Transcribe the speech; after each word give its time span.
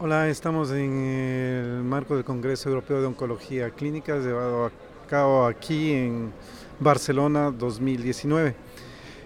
Hola, 0.00 0.28
estamos 0.28 0.70
en 0.70 0.92
el 0.96 1.82
marco 1.82 2.14
del 2.14 2.24
Congreso 2.24 2.68
Europeo 2.68 3.00
de 3.00 3.08
Oncología 3.08 3.70
Clínica 3.70 4.16
llevado 4.18 4.66
a 4.66 4.70
cabo 5.08 5.44
aquí 5.44 5.90
en 5.90 6.32
Barcelona 6.78 7.50
2019. 7.50 8.54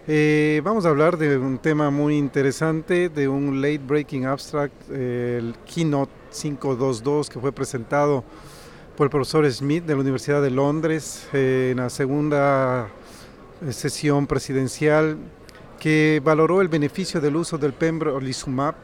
Eh, 0.08 0.62
vamos 0.64 0.86
a 0.86 0.88
hablar 0.88 1.18
de 1.18 1.36
un 1.36 1.58
tema 1.58 1.90
muy 1.90 2.16
interesante, 2.16 3.10
de 3.10 3.28
un 3.28 3.60
late 3.60 3.82
breaking 3.86 4.24
abstract, 4.24 4.90
el 4.90 5.54
Keynote 5.66 6.10
522 6.30 7.28
que 7.28 7.38
fue 7.38 7.52
presentado 7.52 8.24
por 8.96 9.08
el 9.08 9.10
profesor 9.10 9.52
Smith 9.52 9.84
de 9.84 9.94
la 9.94 10.00
Universidad 10.00 10.40
de 10.40 10.50
Londres 10.50 11.28
eh, 11.34 11.68
en 11.72 11.76
la 11.80 11.90
segunda 11.90 12.88
eh, 13.60 13.74
sesión 13.74 14.26
presidencial 14.26 15.18
que 15.78 16.22
valoró 16.24 16.62
el 16.62 16.68
beneficio 16.68 17.20
del 17.20 17.36
uso 17.36 17.58
del 17.58 17.74
pembrolizumab 17.74 18.74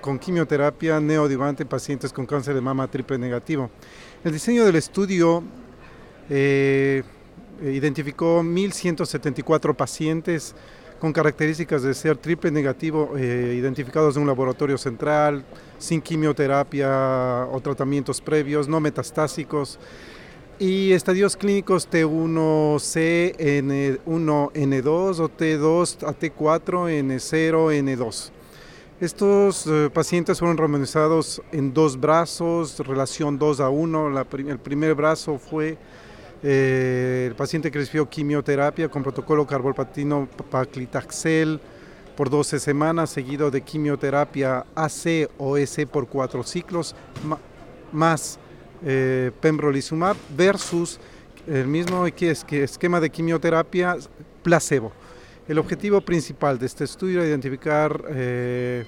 con 0.00 0.18
quimioterapia 0.18 1.00
neoadjuvante 1.00 1.62
en 1.62 1.68
pacientes 1.68 2.12
con 2.12 2.26
cáncer 2.26 2.54
de 2.54 2.60
mama 2.60 2.88
triple 2.88 3.18
negativo. 3.18 3.70
El 4.24 4.32
diseño 4.32 4.64
del 4.64 4.76
estudio 4.76 5.42
eh, 6.30 7.02
identificó 7.62 8.42
1.174 8.42 9.74
pacientes 9.74 10.54
con 10.98 11.12
características 11.12 11.82
de 11.82 11.92
ser 11.92 12.16
triple 12.16 12.50
negativo, 12.50 13.12
eh, 13.16 13.54
identificados 13.58 14.16
en 14.16 14.22
un 14.22 14.28
laboratorio 14.28 14.78
central, 14.78 15.44
sin 15.78 16.00
quimioterapia 16.00 17.46
o 17.52 17.60
tratamientos 17.60 18.20
previos, 18.20 18.68
no 18.68 18.80
metastásicos, 18.80 19.78
y 20.58 20.92
estadios 20.92 21.36
clínicos 21.36 21.90
T1C, 21.90 23.36
N1, 23.36 24.52
N2 24.52 25.18
o 25.18 25.28
T2 25.28 26.08
a 26.08 26.18
T4, 26.18 26.88
N0, 27.02 27.72
N2. 27.82 28.30
Estos 29.00 29.66
eh, 29.66 29.90
pacientes 29.92 30.38
fueron 30.38 30.56
randomizados 30.56 31.42
en 31.50 31.74
dos 31.74 31.98
brazos, 31.98 32.78
relación 32.78 33.36
2 33.40 33.58
a 33.58 33.68
1. 33.68 34.20
el 34.48 34.58
primer 34.60 34.94
brazo 34.94 35.36
fue 35.36 35.76
eh, 36.44 37.24
el 37.28 37.34
paciente 37.34 37.72
que 37.72 37.80
recibió 37.80 38.08
quimioterapia 38.08 38.88
con 38.88 39.02
protocolo 39.02 39.44
carboplatino 39.48 40.28
paclitaxel 40.48 41.60
por 42.16 42.30
12 42.30 42.60
semanas, 42.60 43.10
seguido 43.10 43.50
de 43.50 43.62
quimioterapia 43.62 44.64
AC 44.76 45.28
o 45.38 45.56
EC 45.56 45.88
por 45.88 46.06
cuatro 46.06 46.44
ciclos, 46.44 46.94
más 47.90 48.38
eh, 48.84 49.32
pembrolizumab 49.40 50.16
versus 50.36 51.00
el 51.48 51.66
mismo 51.66 52.06
esquema 52.06 53.00
de 53.00 53.10
quimioterapia 53.10 53.96
placebo. 54.44 54.92
El 55.46 55.58
objetivo 55.58 56.00
principal 56.00 56.58
de 56.58 56.64
este 56.64 56.84
estudio 56.84 57.20
era 57.20 57.28
identificar 57.28 58.02
eh, 58.08 58.86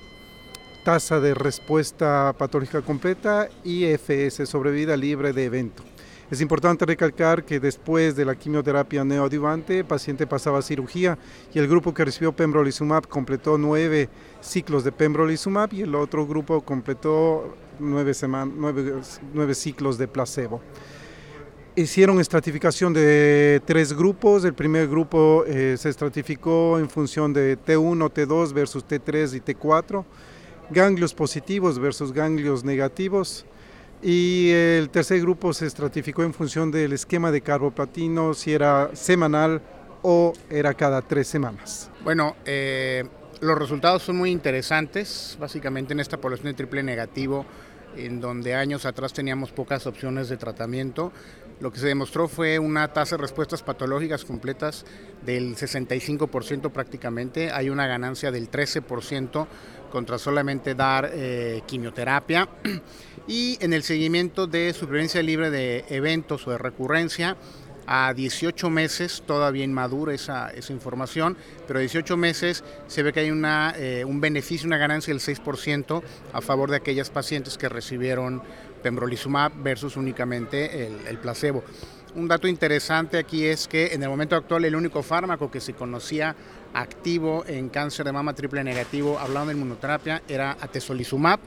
tasa 0.85 1.21
de 1.21 1.35
respuesta 1.35 2.35
patológica 2.39 2.81
completa 2.81 3.51
y 3.63 3.85
FS, 3.85 4.47
sobrevida 4.47 4.97
libre 4.97 5.35
de 5.35 5.45
evento. 5.45 5.83
Es 6.31 6.41
importante 6.41 6.87
recalcar 6.87 7.45
que 7.45 7.61
después 7.61 8.17
de 8.17 8.25
la 8.25 8.35
quimioterapia 8.35 9.05
neoadjuvante, 9.05 9.81
el 9.81 9.85
paciente 9.85 10.27
pasaba 10.27 10.61
a 10.61 10.63
cirugía 10.63 11.19
y 11.53 11.59
el 11.59 11.69
grupo 11.69 11.93
que 11.93 12.07
recibió 12.07 12.33
pembrolizumab 12.33 13.07
completó 13.07 13.59
nueve 13.59 14.09
ciclos 14.41 14.83
de 14.83 14.93
pembrolizumab 14.93 15.75
y 15.75 15.83
el 15.83 15.95
otro 15.95 16.27
grupo 16.27 16.63
completó 16.63 17.55
nueve, 17.79 18.15
ciclos 19.55 19.99
de 19.99 20.09
placebo. 20.09 20.63
Hicieron 21.77 22.19
estratificación 22.21 22.95
de 22.95 23.61
tres 23.67 23.93
grupos. 23.93 24.47
El 24.47 24.55
primer 24.55 24.89
grupo 24.89 25.45
eh, 25.47 25.77
se 25.79 25.91
estratificó 25.91 26.79
en 26.79 26.89
función 26.89 27.35
de 27.35 27.59
T1, 27.59 28.11
T2 28.15 28.55
versus 28.55 28.83
T3 28.87 29.37
y 29.37 29.41
T4, 29.41 30.03
ganglios 30.71 31.13
positivos 31.13 31.79
versus 31.79 32.15
ganglios 32.15 32.65
negativos 32.65 33.45
y 34.03 34.51
el 34.51 34.89
tercer 34.89 35.21
grupo 35.21 35.53
se 35.53 35.67
estratificó 35.67 36.23
en 36.23 36.33
función 36.33 36.71
del 36.71 36.95
esquema 36.95 37.31
de 37.31 37.43
carboplatino, 37.43 38.33
si 38.33 38.55
era 38.55 38.91
semanal 38.95 39.61
o 40.03 40.33
era 40.49 40.73
cada 40.73 41.03
tres 41.03 41.29
semanas. 41.29 41.91
Bueno, 42.03 42.37
eh, 42.47 43.05
los 43.41 43.59
resultados 43.59 44.03
son 44.03 44.17
muy 44.17 44.31
interesantes, 44.31 45.37
básicamente 45.39 45.93
en 45.93 46.01
esta 46.01 46.17
población 46.19 46.47
de 46.47 46.55
triple 46.55 46.83
negativo, 46.83 47.45
en 47.97 48.21
donde 48.21 48.55
años 48.55 48.85
atrás 48.85 49.13
teníamos 49.13 49.53
pocas 49.53 49.87
opciones 49.87 50.29
de 50.29 50.37
tratamiento. 50.37 51.13
Lo 51.59 51.73
que 51.73 51.79
se 51.79 51.87
demostró 51.87 52.29
fue 52.29 52.59
una 52.59 52.93
tasa 52.93 53.17
de 53.17 53.23
respuestas 53.23 53.63
patológicas 53.63 54.25
completas 54.25 54.85
del 55.25 55.57
65% 55.57 56.71
prácticamente. 56.71 57.51
Hay 57.51 57.71
una 57.71 57.87
ganancia 57.87 58.31
del 58.31 58.51
13% 58.51 59.47
contra 59.91 60.19
solamente 60.19 60.75
dar 60.75 61.11
eh, 61.13 61.63
quimioterapia. 61.67 62.49
Y 63.29 63.59
en 63.61 63.73
el 63.73 63.83
seguimiento 63.83 64.47
de 64.47 64.73
supervivencia 64.73 65.21
libre 65.21 65.51
de 65.51 65.85
eventos 65.89 66.47
o 66.47 66.53
de 66.53 66.59
recurrencia, 66.59 67.37
a 67.87 68.13
18 68.15 68.71
meses, 68.71 69.23
todavía 69.27 69.65
inmadura 69.65 70.15
esa, 70.15 70.51
esa 70.51 70.73
información, 70.73 71.37
pero 71.67 71.79
a 71.79 71.81
18 71.81 72.17
meses 72.17 72.65
se 72.87 73.03
ve 73.03 73.13
que 73.13 73.21
hay 73.21 73.31
una, 73.31 73.75
eh, 73.77 74.05
un 74.05 74.21
beneficio, 74.21 74.67
una 74.67 74.79
ganancia 74.79 75.13
del 75.13 75.21
6% 75.21 76.03
a 76.33 76.41
favor 76.41 76.71
de 76.71 76.77
aquellas 76.77 77.11
pacientes 77.11 77.57
que 77.57 77.69
recibieron 77.69 78.43
pembrolizumab 78.83 79.53
versus 79.63 79.97
únicamente 79.97 80.87
el, 81.09 81.19
placebo. 81.19 81.65
Un 82.15 82.29
dato 82.29 82.47
interesante 82.49 83.19
aquí 83.19 83.45
es 83.45 83.69
que 83.69 83.93
en 83.93 84.03
el 84.03 84.09
momento 84.09 84.37
actual 84.37 84.65
el 84.65 84.77
único 84.77 85.03
fármaco 85.03 85.51
que 85.51 85.61
se 85.61 85.75
conocía 85.75 86.35
activo 86.73 87.45
en 87.47 87.69
cáncer 87.69 88.07
de 88.07 88.13
mama 88.13 88.35
triple 88.35 88.63
negativo, 88.65 89.19
hablando 89.19 89.49
de 89.49 89.57
inmunoterapia, 89.57 90.23
era 90.29 90.57
atezolizumab. 90.61 91.41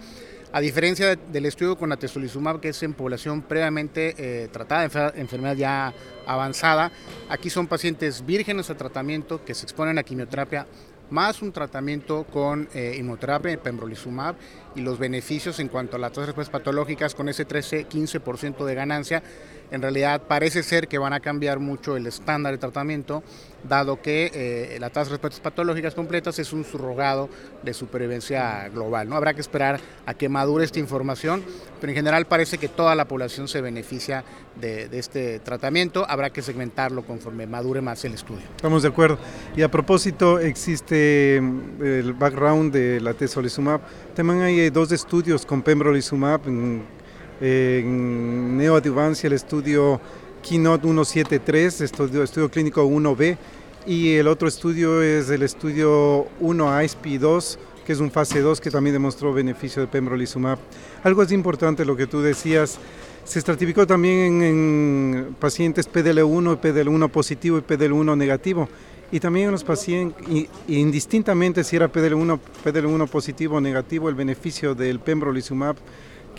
A 0.51 0.61
diferencia 0.61 1.15
del 1.15 1.45
estudio 1.45 1.77
con 1.77 1.91
atezolizumab, 1.91 2.59
que 2.59 2.69
es 2.69 2.81
en 2.81 2.93
población 2.93 3.43
previamente 3.43 4.15
eh, 4.17 4.47
tratada 4.47 5.11
enfermedad 5.15 5.55
ya 5.55 5.93
avanzada, 6.25 6.91
aquí 7.29 7.51
son 7.51 7.67
pacientes 7.67 8.25
vírgenes 8.25 8.71
a 8.71 8.75
tratamiento 8.75 9.45
que 9.45 9.53
se 9.53 9.63
exponen 9.63 9.99
a 9.99 10.03
quimioterapia 10.03 10.65
más 11.11 11.41
un 11.41 11.51
tratamiento 11.51 12.23
con 12.25 12.67
eh, 12.73 12.95
inmunoterapia, 12.97 13.61
pembrolizumab, 13.61 14.35
y 14.75 14.81
los 14.81 14.99
beneficios 14.99 15.59
en 15.59 15.67
cuanto 15.67 15.97
a 15.97 15.99
las 15.99 16.13
tasas 16.13 16.49
patológicas 16.49 17.15
con 17.15 17.29
ese 17.29 17.47
13-15% 17.47 18.65
de 18.65 18.75
ganancia, 18.75 19.23
en 19.71 19.81
realidad 19.81 20.21
parece 20.27 20.63
ser 20.63 20.87
que 20.87 20.97
van 20.97 21.13
a 21.13 21.19
cambiar 21.19 21.59
mucho 21.59 21.95
el 21.95 22.07
estándar 22.07 22.53
de 22.53 22.57
tratamiento, 22.57 23.23
dado 23.67 24.01
que 24.01 24.31
eh, 24.33 24.77
la 24.79 24.89
tasa 24.89 25.05
de 25.05 25.11
respuestas 25.11 25.41
patológicas 25.41 25.93
completas 25.93 26.39
es 26.39 26.53
un 26.53 26.63
surrogado 26.63 27.29
de 27.61 27.73
supervivencia 27.73 28.69
global. 28.69 29.09
¿no? 29.09 29.15
Habrá 29.15 29.33
que 29.33 29.41
esperar 29.41 29.79
a 30.05 30.13
que 30.13 30.29
madure 30.29 30.65
esta 30.65 30.79
información, 30.79 31.43
pero 31.79 31.91
en 31.91 31.95
general 31.95 32.25
parece 32.25 32.57
que 32.57 32.67
toda 32.69 32.95
la 32.95 33.05
población 33.05 33.47
se 33.47 33.61
beneficia 33.61 34.23
de, 34.59 34.89
este 34.91 35.39
tratamiento. 35.39 36.05
Habrá 36.09 36.29
que 36.29 36.41
segmentarlo 36.41 37.03
conforme 37.03 37.47
madure 37.47 37.81
más 37.81 38.03
el 38.05 38.13
estudio. 38.13 38.45
Estamos 38.55 38.83
de 38.83 38.89
acuerdo. 38.89 39.17
Y 39.55 39.61
a 39.61 39.69
propósito, 39.69 40.39
existe 40.39 41.39
mm, 41.41 41.83
el 41.83 42.13
background 42.13 42.73
de 42.73 43.01
la 43.01 43.13
tesolizumab. 43.13 43.81
También 44.15 44.41
hay 44.41 44.69
dos 44.69 44.91
estudios 44.91 45.45
con 45.45 45.61
pembrolizumab 45.61 46.47
en 46.47 46.98
neoadjuvancia 47.41 49.27
el 49.27 49.33
estudio 49.33 49.99
Keynote 50.41 50.83
173, 50.83 51.81
estudio, 51.81 52.23
estudio 52.23 52.49
clínico 52.49 52.85
1B, 52.85 53.37
y 53.85 54.15
el 54.15 54.27
otro 54.27 54.47
estudio 54.47 55.01
es 55.01 55.29
el 55.29 55.43
estudio 55.43 56.27
1 56.39 56.81
ISP2, 56.81 57.57
que 57.85 57.93
es 57.93 57.99
un 57.99 58.11
fase 58.11 58.41
2 58.41 58.61
que 58.61 58.69
también 58.69 58.93
demostró 58.93 59.33
beneficio 59.33 59.81
de 59.81 59.87
pembrolizumab. 59.87 60.59
Algo 61.03 61.23
es 61.23 61.31
importante 61.31 61.85
lo 61.85 61.95
que 61.97 62.07
tú 62.07 62.21
decías, 62.21 62.77
se 63.23 63.39
estratificó 63.39 63.87
también 63.87 64.41
en, 64.41 65.35
pacientes 65.39 65.91
PDL1, 65.91 66.59
PDL1 66.59 67.09
positivo 67.09 67.57
y 67.57 67.61
PDL1 67.61 68.17
negativo. 68.17 68.69
Y 69.11 69.19
también 69.19 69.47
en 69.47 69.51
los 69.53 69.63
pacientes, 69.63 70.23
indistintamente 70.67 71.63
si 71.63 71.75
era 71.75 71.91
PDL1, 71.91 72.39
PDL1 72.63 73.07
positivo 73.07 73.57
o 73.57 73.61
negativo, 73.61 74.07
el 74.07 74.15
beneficio 74.15 74.75
del 74.75 74.99
pembrolizumab 74.99 75.75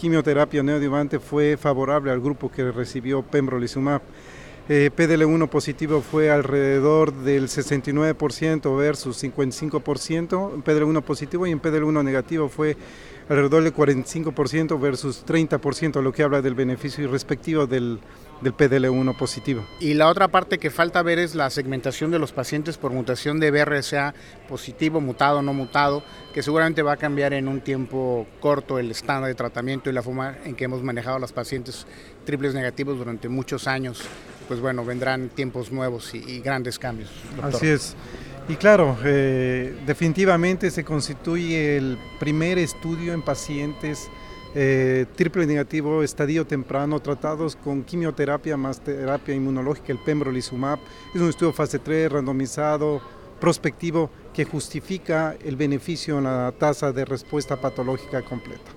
quimioterapia 0.00 0.62
neoadjuvante 0.62 1.18
fue 1.18 1.58
favorable 1.58 2.10
al 2.10 2.20
grupo 2.20 2.50
que 2.50 2.72
recibió 2.72 3.20
pembrolizumab. 3.22 4.00
Eh, 4.66 4.90
PDL1 4.96 5.48
positivo 5.48 6.00
fue 6.00 6.30
alrededor 6.30 7.12
del 7.12 7.48
69% 7.48 8.78
versus 8.78 9.22
55% 9.22 10.54
en 10.54 10.64
PDL1 10.64 11.02
positivo 11.02 11.46
y 11.46 11.50
en 11.50 11.60
PDL1 11.60 12.02
negativo 12.02 12.48
fue 12.48 12.76
alrededor 13.28 13.64
del 13.64 13.74
45% 13.74 14.80
versus 14.80 15.26
30%, 15.26 16.00
lo 16.00 16.12
que 16.12 16.22
habla 16.22 16.40
del 16.40 16.54
beneficio 16.54 17.10
respectivo 17.10 17.66
del, 17.66 18.00
del 18.40 18.56
PDL1 18.56 19.16
positivo. 19.16 19.64
Y 19.80 19.94
la 19.94 20.08
otra 20.08 20.28
parte 20.28 20.58
que 20.58 20.70
falta 20.70 21.02
ver 21.02 21.18
es 21.18 21.34
la 21.34 21.50
segmentación 21.50 22.10
de 22.10 22.18
los 22.18 22.32
pacientes 22.32 22.78
por 22.78 22.92
mutación 22.92 23.40
de 23.40 23.50
BRCA 23.50 24.14
positivo, 24.48 25.00
mutado, 25.00 25.42
no 25.42 25.52
mutado, 25.52 26.02
que 26.32 26.42
seguramente 26.42 26.82
va 26.82 26.92
a 26.92 26.96
cambiar 26.96 27.32
en 27.32 27.48
un 27.48 27.60
tiempo 27.60 28.26
corto 28.40 28.78
el 28.78 28.90
estándar 28.90 29.28
de 29.28 29.34
tratamiento 29.34 29.90
y 29.90 29.92
la 29.92 30.02
forma 30.02 30.36
en 30.44 30.54
que 30.54 30.64
hemos 30.64 30.82
manejado 30.82 31.16
a 31.16 31.20
los 31.20 31.32
pacientes 31.32 31.86
triples 32.24 32.54
negativos 32.54 32.98
durante 32.98 33.28
muchos 33.28 33.66
años. 33.66 34.02
Pues 34.48 34.60
bueno, 34.60 34.84
vendrán 34.84 35.28
tiempos 35.28 35.70
nuevos 35.70 36.12
y, 36.14 36.40
grandes 36.40 36.78
cambios. 36.78 37.10
Así 37.42 37.68
es. 37.68 37.94
Y 38.48 38.56
claro, 38.56 38.96
eh, 39.04 39.76
definitivamente 39.86 40.72
se 40.72 40.82
constituye 40.82 41.76
el 41.76 41.98
primer 42.18 42.58
estudio 42.58 43.12
en 43.12 43.22
pacientes 43.22 44.08
eh, 44.54 45.06
triple 45.14 45.46
negativo, 45.46 46.02
estadio 46.02 46.46
temprano, 46.46 47.00
tratados 47.00 47.56
con 47.56 47.82
quimioterapia 47.84 48.56
más 48.56 48.80
terapia 48.80 49.34
inmunológica, 49.34 49.92
el 49.92 49.98
pembrolizumab. 49.98 50.78
Es 51.14 51.20
un 51.20 51.28
estudio 51.28 51.52
fase 51.52 51.78
3, 51.78 52.10
randomizado, 52.12 53.00
prospectivo, 53.40 54.10
que 54.34 54.44
justifica 54.44 55.36
el 55.44 55.56
beneficio 55.56 56.18
en 56.18 56.24
la 56.24 56.52
tasa 56.58 56.92
de 56.92 57.04
respuesta 57.04 57.60
patológica 57.60 58.22
completa. 58.22 58.70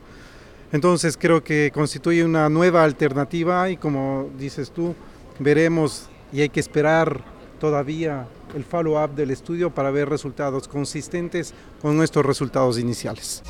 Entonces 0.72 1.18
creo 1.18 1.44
que 1.44 1.72
constituye 1.74 2.24
una 2.24 2.50
nueva 2.50 2.84
alternativa 2.84 3.70
y 3.70 3.78
como 3.78 4.30
dices 4.38 4.72
tú, 4.72 4.96
veremos 5.40 6.10
y 6.32 6.42
hay 6.42 6.50
que 6.50 6.60
esperar 6.60 7.24
todavía 7.60 8.28
el 8.56 8.64
follow-up 8.64 9.16
del 9.16 9.32
estudio 9.32 9.70
para 9.70 9.92
ver 9.92 10.10
resultados 10.10 10.68
consistentes 10.68 11.54
con 11.82 11.96
nuestros 11.96 12.26
resultados 12.26 12.80
iniciales. 12.80 13.44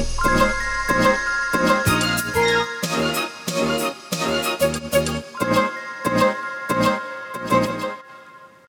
Música 0.00 0.69